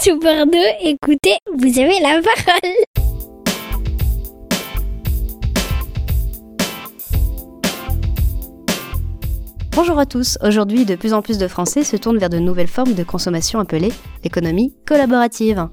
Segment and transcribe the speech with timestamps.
[0.00, 2.72] Sous Bordeaux, écoutez, vous avez la parole.
[9.72, 10.38] Bonjour à tous.
[10.44, 13.58] Aujourd'hui, de plus en plus de Français se tournent vers de nouvelles formes de consommation
[13.58, 13.92] appelées
[14.22, 15.66] l'économie collaborative.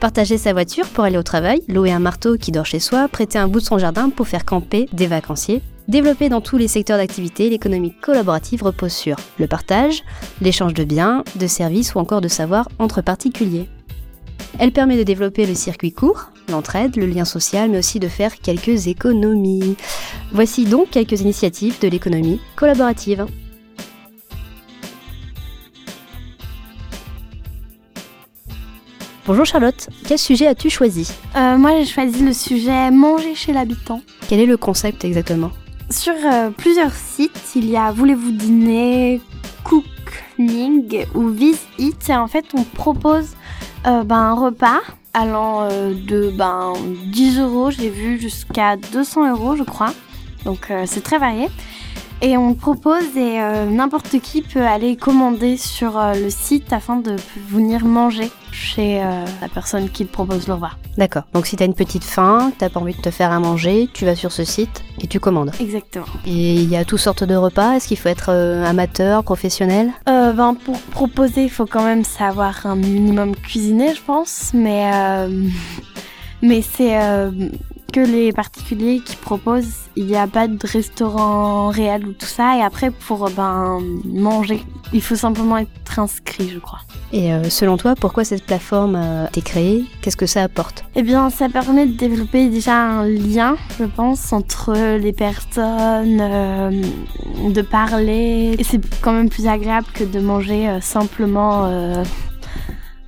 [0.00, 3.38] Partager sa voiture pour aller au travail, louer un marteau qui dort chez soi, prêter
[3.38, 5.62] un bout de son jardin pour faire camper des vacanciers.
[5.88, 10.04] Développée dans tous les secteurs d'activité, l'économie collaborative repose sur le partage,
[10.42, 13.70] l'échange de biens, de services ou encore de savoir entre particuliers.
[14.58, 18.38] Elle permet de développer le circuit court, l'entraide, le lien social, mais aussi de faire
[18.38, 19.76] quelques économies.
[20.30, 23.24] Voici donc quelques initiatives de l'économie collaborative.
[29.24, 31.10] Bonjour Charlotte, quel sujet as-tu choisi?
[31.34, 34.02] Euh, moi, j'ai choisi le sujet manger chez l'habitant.
[34.28, 35.50] Quel est le concept exactement?
[35.90, 39.22] Sur euh, plusieurs sites, il y a Voulez-vous dîner,
[39.64, 42.10] Cooking ou Visit.
[42.10, 43.36] Et en fait, on propose
[43.86, 44.80] euh, ben, un repas
[45.14, 46.74] allant euh, de ben,
[47.06, 49.94] 10 euros, j'ai vu, jusqu'à 200 euros, je crois.
[50.44, 51.48] Donc, c'est très varié.
[52.20, 56.96] Et on propose et euh, n'importe qui peut aller commander sur euh, le site afin
[56.96, 57.14] de
[57.48, 60.72] venir manger chez euh, la personne qui te propose le repas.
[60.96, 63.88] D'accord, donc si t'as une petite faim, t'as pas envie de te faire à manger,
[63.94, 65.52] tu vas sur ce site et tu commandes.
[65.60, 66.06] Exactement.
[66.26, 69.92] Et il y a toutes sortes de repas, est-ce qu'il faut être amateur, professionnel?
[70.08, 74.50] Euh, ben, pour proposer, il faut quand même savoir un minimum cuisiner, je pense.
[74.54, 75.46] Mais, euh,
[76.42, 76.98] mais c'est
[77.92, 79.88] que les particuliers qui proposent.
[79.96, 82.56] Il n'y a pas de restaurant réel ou tout ça.
[82.56, 86.80] Et après, pour ben, manger, il faut simplement être inscrit, je crois.
[87.12, 89.84] Et euh, selon toi, pourquoi cette plateforme a été créée?
[90.02, 90.84] Qu'est-ce que ça apporte?
[90.96, 96.70] Eh bien, ça permet de développer déjà un lien, je pense, entre les personnes, euh,
[97.50, 98.54] de parler.
[98.58, 101.68] Et c'est quand même plus agréable que de manger euh, simplement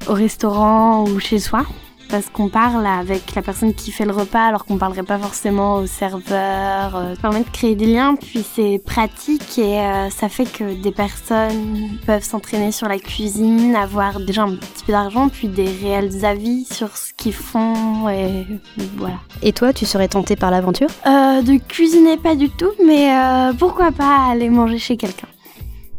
[0.09, 1.67] au restaurant ou chez soi.
[2.11, 5.77] Parce qu'on parle avec la personne qui fait le repas alors qu'on parlerait pas forcément
[5.77, 6.97] au serveur.
[6.97, 10.75] Euh, Ça permet de créer des liens, puis c'est pratique et euh, ça fait que
[10.83, 15.69] des personnes peuvent s'entraîner sur la cuisine, avoir déjà un petit peu d'argent, puis des
[15.83, 18.47] réels avis sur ce qu'ils font et
[18.97, 19.17] voilà.
[19.43, 20.89] Et toi, tu serais tenté par l'aventure?
[21.07, 25.29] Euh, de cuisiner pas du tout, mais euh, pourquoi pas aller manger chez quelqu'un.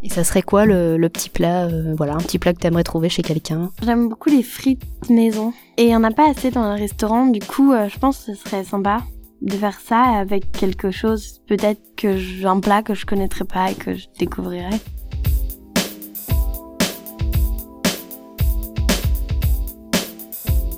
[0.04, 2.84] Et ça serait quoi le, le petit plat euh, Voilà, un petit plat que t'aimerais
[2.84, 3.70] trouver chez quelqu'un?
[3.84, 7.28] J'aime beaucoup les frites maison et il y en a pas assez dans un restaurant,
[7.28, 9.04] du coup euh, je pense que ce serait sympa
[9.42, 13.72] de faire ça avec quelque chose, peut-être que je- un plat que je connaîtrais pas
[13.72, 14.80] et que je découvrirais.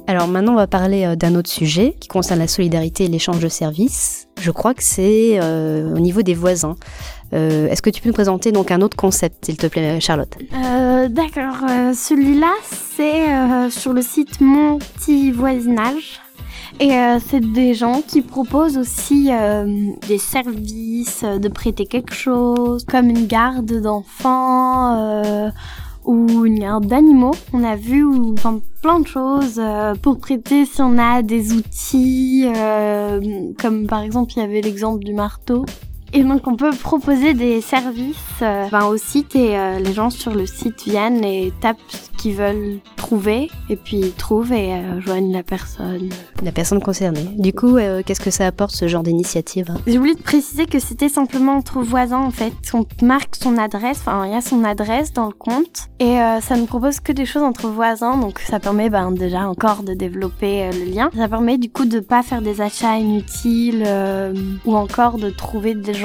[0.08, 3.40] Alors maintenant, on va parler euh, d'un autre sujet qui concerne la solidarité et l'échange
[3.40, 4.28] de services.
[4.44, 6.76] Je crois que c'est euh, au niveau des voisins.
[7.32, 10.38] Euh, Est-ce que tu peux nous présenter donc un autre concept, s'il te plaît, Charlotte?
[10.54, 11.60] Euh, D'accord,
[11.94, 16.20] celui-là c'est sur le site Mon Petit Voisinage.
[16.82, 16.92] Et
[17.30, 19.30] c'est des gens qui proposent aussi
[20.10, 25.52] des services, de prêter quelque chose, comme une garde d'enfants
[26.06, 27.36] ou une garde d'animaux.
[27.54, 28.36] On a vu ou,
[28.82, 34.34] plein de choses euh, pour prêter si on a des outils, euh, comme par exemple
[34.36, 35.66] il y avait l'exemple du marteau.
[36.16, 40.12] Et donc on peut proposer des services euh, ben, au site et euh, les gens
[40.12, 44.74] sur le site viennent et tapent ce qu'ils veulent trouver et puis ils trouvent et
[44.74, 46.10] euh, joignent la personne.
[46.44, 47.26] La personne concernée.
[47.38, 50.78] Du coup, euh, qu'est-ce que ça apporte ce genre d'initiative J'ai oublié de préciser que
[50.78, 52.54] c'était simplement entre voisins en fait.
[52.76, 56.58] On marque son adresse, enfin il y a son adresse dans le compte et ça
[56.58, 60.70] ne propose que des choses entre voisins donc ça permet ben, déjà encore de développer
[60.72, 61.10] le lien.
[61.16, 63.88] Ça permet du coup de pas faire des achats inutiles
[64.66, 66.03] ou encore de trouver des gens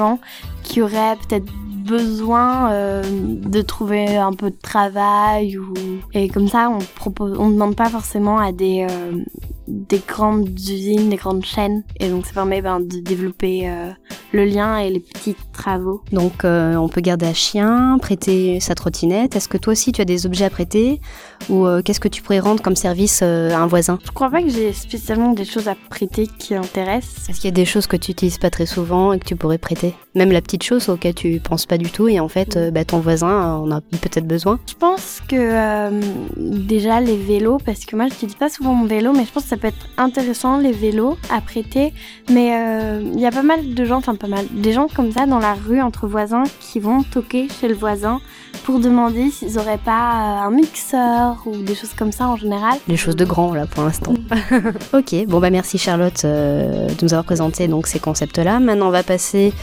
[0.63, 1.51] qui auraient peut-être
[1.89, 5.73] besoin euh, de trouver un peu de travail ou
[6.13, 9.23] et comme ça on propose on demande pas forcément à des euh,
[9.69, 11.83] des grandes usines des grandes chaînes.
[11.99, 13.91] Et donc ça permet ben, de développer euh,
[14.33, 16.01] le lien et les petits travaux.
[16.11, 19.35] Donc, euh, on peut garder un chien, prêter sa trottinette.
[19.35, 21.01] Est-ce que toi aussi, tu as des objets à prêter?
[21.49, 23.99] Ou euh, qu'est-ce que tu pourrais rendre comme service à un voisin?
[24.05, 27.29] Je crois pas que j'ai spécialement des choses à prêter qui intéressent.
[27.29, 29.35] Est-ce qu'il y a des choses que tu utilises pas très souvent et que tu
[29.35, 29.95] pourrais prêter?
[30.15, 32.99] Même la petite chose auquel tu penses pas du tout et en fait, bah, ton
[32.99, 34.59] voisin en a peut-être besoin.
[34.67, 35.89] Je pense que
[36.37, 39.43] déjà les vélos, parce que moi je n'utilise pas souvent mon vélo, mais je pense
[39.43, 41.93] que ça peut être intéressant les vélos à prêter.
[42.31, 45.11] Mais euh, il y a pas mal de gens, enfin pas mal, des gens comme
[45.11, 48.19] ça dans la rue entre voisins qui vont toquer chez le voisin
[48.63, 52.77] pour demander s'ils auraient pas euh, un mixeur ou des choses comme ça en général.
[52.87, 54.13] Les choses de grand là pour l'instant.
[54.93, 58.59] ok, bon bah merci Charlotte euh, de nous avoir présenté donc ces concepts-là.
[58.59, 59.53] Maintenant on va passer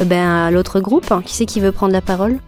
[0.00, 1.12] euh, ben, à l'autre groupe.
[1.24, 2.38] Qui c'est qui veut prendre la parole?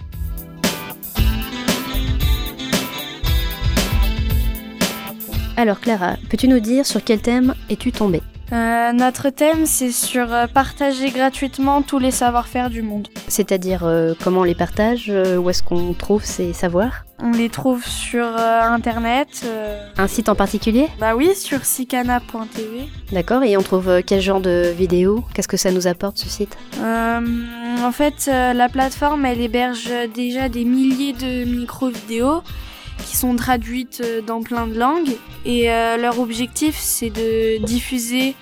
[5.59, 8.23] Alors Clara, peux-tu nous dire sur quel thème es-tu tombée
[8.53, 13.09] Euh, notre thème, c'est sur euh, partager gratuitement tous les savoir-faire du monde.
[13.27, 17.85] C'est-à-dire euh, comment on les partage, où est-ce qu'on trouve ces savoirs On les trouve
[17.85, 19.45] sur Internet.
[19.97, 22.87] Un site en particulier bah oui, sur sicana.tv.
[23.11, 26.57] D'accord, et on trouve quel genre de vidéos Qu'est-ce que ça nous apporte ce site?
[26.81, 32.45] En fait, la plateforme, elle héberge déjà des milliers de micro-vidéos
[33.07, 35.17] qui sont traduites euh, dans plein de langues.
[35.45, 38.35] Et euh, leur objectif, c'est de diffuser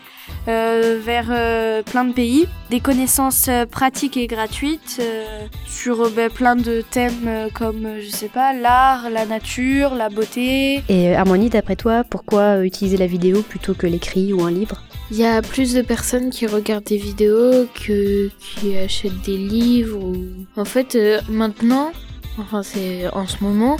[0.49, 6.29] euh, vers euh, plein de pays des connaissances pratiques et gratuites euh, sur euh, bah,
[6.31, 10.83] plein de thèmes comme, je sais pas, l'art, la nature, la beauté.
[10.89, 14.83] Et Harmonie, d'après toi, pourquoi utiliser la vidéo plutôt que l'écrit ou un livre?
[15.13, 20.03] Il y a plus de personnes qui regardent des vidéos que qui achètent des livres.
[20.03, 20.27] Ou...
[20.57, 20.99] En fait,
[21.29, 21.93] maintenant,
[22.39, 23.77] enfin c'est en ce moment,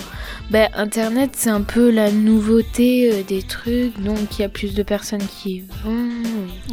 [0.51, 4.75] ben Internet c'est un peu la nouveauté euh, des trucs, donc il y a plus
[4.75, 6.09] de personnes qui vont.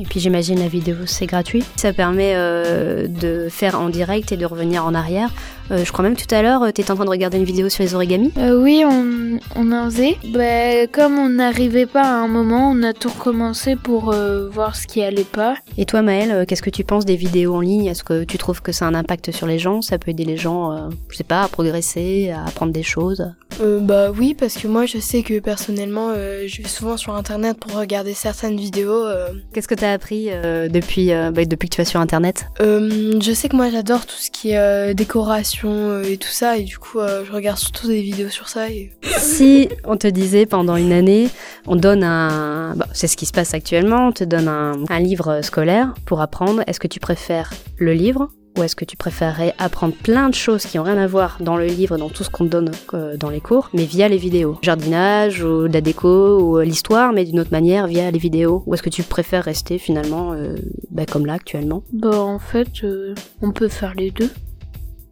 [0.01, 1.63] Et puis j'imagine la vidéo c'est gratuit.
[1.75, 5.29] Ça permet euh, de faire en direct et de revenir en arrière.
[5.71, 7.69] Euh, je crois même tout à l'heure, tu étais en train de regarder une vidéo
[7.69, 8.31] sur les origamis.
[8.37, 10.17] Euh, oui, on, on en faisait.
[10.33, 14.75] Ben, comme on n'arrivait pas à un moment, on a tout recommencé pour euh, voir
[14.75, 15.55] ce qui allait pas.
[15.77, 17.85] Et toi Maëlle, euh, qu'est-ce que tu penses des vidéos en ligne?
[17.85, 19.81] Est-ce que tu trouves que ça a un impact sur les gens?
[19.81, 23.31] Ça peut aider les gens, euh, je sais pas, à progresser, à apprendre des choses?
[23.61, 27.13] Euh, bah oui, parce que moi je sais que personnellement, euh, je vais souvent sur
[27.15, 29.05] internet pour regarder certaines vidéos.
[29.05, 29.27] euh.
[29.53, 32.47] Qu'est-ce que tu as appris euh, depuis, euh, bah, depuis que tu vas sur Internet?
[32.61, 36.27] Euh, je sais que moi j'adore tout ce qui est euh, décoration euh, et tout
[36.29, 38.69] ça, et du coup euh, je regarde surtout des vidéos sur ça.
[38.69, 38.91] Et...
[39.17, 41.29] Si on te disait pendant une année,
[41.67, 42.75] on donne un...
[42.75, 46.21] bah, c'est ce qui se passe actuellement, on te donne un, un livre scolaire pour
[46.21, 50.35] apprendre, est-ce que tu préfères le livre ou est-ce que tu préférerais apprendre plein de
[50.35, 52.71] choses qui ont rien à voir dans le livre, dans tout ce qu'on te donne
[52.93, 54.59] euh, dans les cours, mais via les vidéos?
[54.61, 58.61] Jardinage, ou de la déco, ou euh, l'histoire, mais d'une autre manière via les vidéos?
[58.67, 60.55] Ou est-ce que tu préfères rester finalement euh,
[60.91, 61.83] bah, comme là actuellement?
[61.93, 64.29] Bah en fait, euh, on peut faire les deux.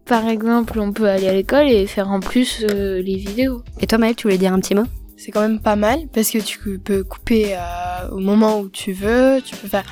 [0.05, 3.63] Par exemple, on peut aller à l'école et faire en plus euh, les vidéos.
[3.79, 4.85] Et toi Maëlle, tu voulais dire un petit mot?
[5.17, 8.91] C'est quand même pas mal parce que tu peux couper euh, au moment où tu
[8.91, 9.83] veux, tu peux faire.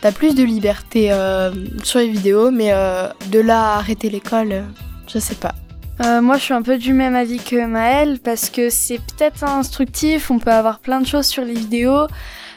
[0.00, 1.52] T'as plus de liberté euh,
[1.84, 4.64] sur les vidéos, mais euh, de là à arrêter l'école,
[5.06, 5.54] je sais pas.
[6.00, 9.44] Euh, moi, je suis un peu du même avis que Maëlle parce que c'est peut-être
[9.44, 10.30] instructif.
[10.30, 12.06] On peut avoir plein de choses sur les vidéos.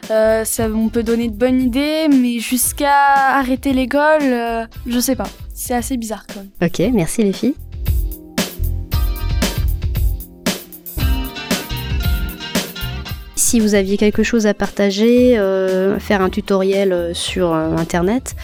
[0.10, 5.16] Euh, ça, on peut donner de bonnes idées, mais jusqu'à arrêter l'école, euh, je sais
[5.16, 5.28] pas.
[5.58, 6.50] C'est assez bizarre quand même.
[6.62, 7.56] Ok, merci les filles.
[13.38, 18.36] Si vous aviez quelque chose à partager, euh, faire un tutoriel euh, sur euh, Internet,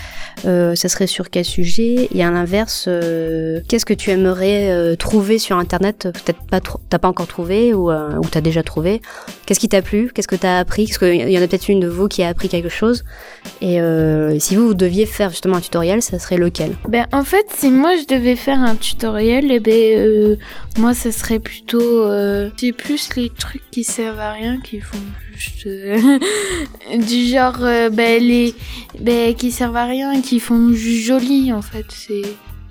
[0.45, 2.07] euh, ça serait sur quel sujet?
[2.13, 6.59] Et à l'inverse, euh, qu'est-ce que tu aimerais euh, trouver sur Internet Peut-être pas,
[6.89, 9.01] t'as pas encore trouvé ou, euh, ou t'as déjà trouvé?
[9.45, 10.11] Qu'est-ce qui t'a plu?
[10.13, 10.85] Qu'est-ce que t'as appris?
[10.85, 13.03] Parce qu'il y en a peut-être une de vous qui a appris quelque chose.
[13.61, 16.75] Et euh, si vous, vous deviez faire justement un tutoriel, ça serait lequel?
[16.87, 20.35] Ben en fait, si moi je devais faire un tutoriel, eh ben euh,
[20.77, 24.97] moi ça serait plutôt euh, c'est plus les trucs qui servent à rien qui font
[24.97, 25.30] euh,
[26.97, 28.53] du genre euh, ben les
[28.99, 32.23] ben qui servent à rien qui font joli en fait, c'est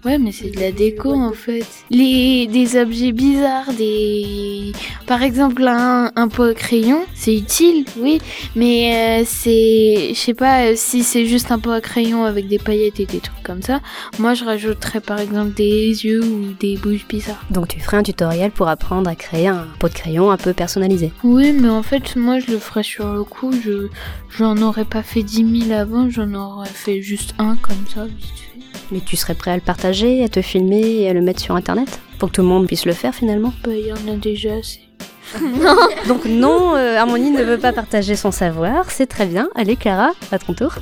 [0.05, 1.67] Ouais, mais c'est de la déco en fait.
[1.91, 4.73] Les des objets bizarres, des
[5.07, 8.19] par exemple un, un pot à crayon, c'est utile, oui,
[8.57, 12.49] mais euh, c'est je sais pas euh, si c'est juste un pot à crayon avec
[12.49, 13.81] des paillettes et des trucs comme ça.
[14.19, 17.45] Moi, je rajouterais par exemple des yeux ou des bouches bizarres.
[17.51, 20.55] Donc tu ferais un tutoriel pour apprendre à créer un pot de crayon un peu
[20.55, 21.13] personnalisé.
[21.25, 23.53] Oui, mais en fait, moi, je le ferais sur le coup.
[23.53, 23.89] Je
[24.31, 28.50] j'en aurais pas fait 10 000 avant, j'en aurais fait juste un comme ça, vite.
[28.93, 31.55] Mais tu serais prêt à le partager, à te filmer et à le mettre sur
[31.55, 33.53] internet Pour que tout le monde puisse le faire finalement?
[33.65, 34.90] Bah, il y en a déjà assez.
[36.09, 39.49] Donc non, euh, Harmonie ne veut pas partager son savoir, c'est très bien.
[39.55, 40.75] Allez Clara, à ton tour.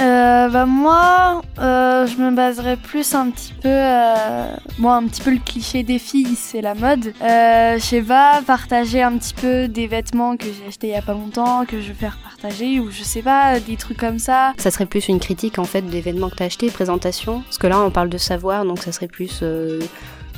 [0.00, 4.46] Euh, bah moi, euh, je me baserais plus un petit peu, euh,
[4.78, 7.12] bon un petit peu le cliché des filles, c'est la mode.
[7.20, 11.02] Je sais pas, partager un petit peu des vêtements que j'ai achetés il y a
[11.02, 14.52] pas longtemps, que je vais faire partager, ou je sais pas, des trucs comme ça.
[14.58, 17.42] Ça serait plus une critique en fait d'événements que t'as acheté, présentation.
[17.42, 19.42] Parce que là on parle de savoir, donc ça serait plus...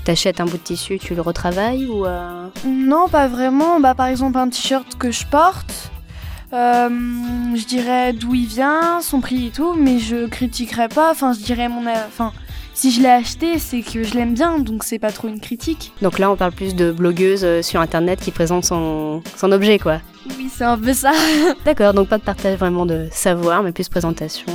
[0.04, 2.04] T'achètes un bout de tissu, tu le retravailles ou...
[2.04, 3.80] euh, Non, pas vraiment.
[3.80, 5.90] Bah par exemple un t-shirt que je porte.
[6.52, 6.88] euh,
[7.54, 11.10] je dirais d'où il vient, son prix et tout, mais je critiquerais pas.
[11.10, 12.32] Enfin, je dirais mon, enfin,
[12.74, 15.92] si je l'ai acheté, c'est que je l'aime bien, donc c'est pas trop une critique.
[16.02, 19.78] Donc là on parle plus de blogueuse euh, sur internet qui présente son, son objet
[19.78, 20.00] quoi.
[20.26, 21.12] Oui, c'est un peu ça.
[21.64, 24.46] D'accord, donc pas de partage vraiment de savoir, mais plus présentation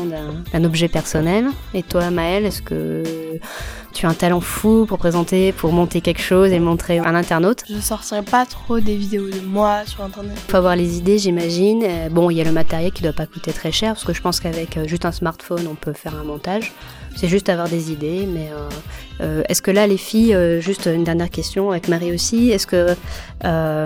[0.51, 1.47] d'un objet personnel.
[1.73, 3.03] Et toi, Maëlle, est-ce que
[3.93, 7.15] tu as un talent fou pour présenter, pour monter quelque chose et montrer à un
[7.15, 7.63] internaute?
[7.69, 10.33] Je sortirai pas trop des vidéos de moi sur internet.
[10.47, 11.83] Faut avoir les idées, j'imagine.
[11.83, 14.13] Euh, Bon, il y a le matériel qui doit pas coûter très cher parce que
[14.13, 16.73] je pense qu'avec euh, juste un smartphone, on peut faire un montage.
[17.15, 18.69] C'est juste avoir des idées, mais euh,
[19.21, 22.65] euh, est-ce que là, les filles, euh, juste une dernière question avec Marie aussi, est-ce
[22.67, 22.95] que
[23.43, 23.85] euh,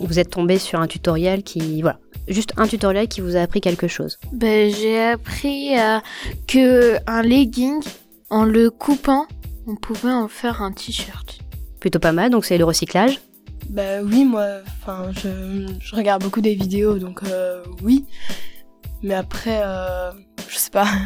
[0.00, 1.98] vous êtes tombé sur un tutoriel qui, voilà,
[2.28, 5.98] juste un tutoriel qui vous a appris quelque chose Ben, j'ai appris euh,
[6.46, 7.80] que un legging,
[8.30, 9.26] en le coupant,
[9.66, 11.38] on pouvait en faire un t-shirt.
[11.80, 13.20] Plutôt pas mal, donc c'est le recyclage.
[13.70, 14.46] Bah oui, moi,
[14.80, 18.04] enfin, je, je regarde beaucoup des vidéos, donc euh, oui.
[19.02, 20.10] Mais après, euh,
[20.48, 20.88] je sais pas.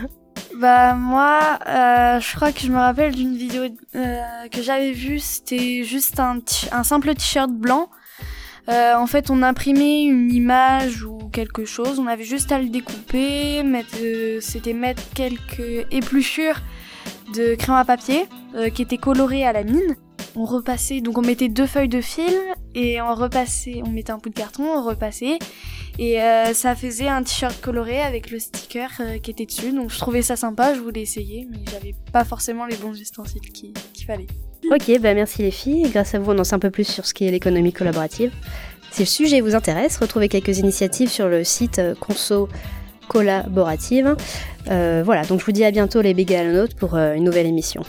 [0.58, 3.62] Bah moi, euh, je crois que je me rappelle d'une vidéo
[3.96, 7.88] euh, que j'avais vue, c'était juste un simple t-shirt blanc.
[8.68, 12.68] Euh, en fait, on imprimait une image ou quelque chose, on avait juste à le
[12.68, 16.60] découper, mettre, euh, c'était mettre quelques épluchures
[17.34, 19.96] de crayon à papier euh, qui étaient colorées à la mine.
[20.36, 22.40] On repassait, donc on mettait deux feuilles de film
[22.74, 25.38] et on repassait, on mettait un bout de carton, on repassait
[25.98, 29.72] et euh, ça faisait un t-shirt coloré avec le sticker euh, qui était dessus.
[29.72, 33.42] Donc je trouvais ça sympa, je voulais essayer, mais j'avais pas forcément les bons ustensiles
[33.52, 34.26] qui- qu'il fallait.
[34.70, 35.88] Ok, bah merci les filles.
[35.90, 38.32] Grâce à vous, on en sait un peu plus sur ce qu'est l'économie collaborative.
[38.90, 42.48] Si le sujet vous intéresse, retrouvez quelques initiatives sur le site euh, Conso
[43.08, 44.16] Collaborative.
[44.70, 47.46] Euh, voilà, donc je vous dis à bientôt les big notes pour euh, une nouvelle
[47.46, 47.82] émission.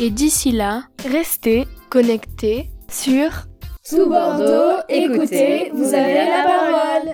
[0.00, 2.70] Et d'ici là, Restez Connecté.
[2.90, 3.46] sur
[3.82, 7.08] Sous Bordeaux, écoutez, vous avez la parole.